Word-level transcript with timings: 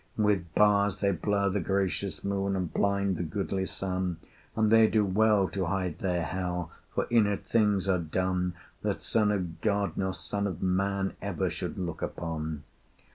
With 0.17 0.51
bars 0.55 0.97
they 0.97 1.11
blur 1.11 1.51
the 1.51 1.59
gracious 1.59 2.23
moon, 2.23 2.55
And 2.55 2.73
blind 2.73 3.17
the 3.17 3.21
goodly 3.23 3.67
sun: 3.67 4.17
And 4.55 4.71
they 4.71 4.87
do 4.87 5.05
well 5.05 5.47
to 5.49 5.65
hide 5.65 5.99
their 5.99 6.23
Hell, 6.23 6.71
For 6.95 7.05
in 7.11 7.27
it 7.27 7.45
things 7.45 7.87
are 7.87 7.99
done 7.99 8.55
That 8.81 9.03
Son 9.03 9.31
of 9.31 9.61
God 9.61 9.95
nor 9.97 10.15
son 10.15 10.47
of 10.47 10.59
Man 10.59 11.13
Ever 11.21 11.51
should 11.51 11.77
look 11.77 12.01
upon! 12.01 12.63